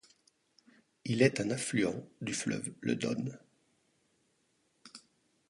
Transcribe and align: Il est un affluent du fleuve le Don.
Il 1.05 1.21
est 1.21 1.39
un 1.41 1.51
affluent 1.51 2.09
du 2.21 2.33
fleuve 2.33 2.73
le 2.81 2.95
Don. 2.95 3.23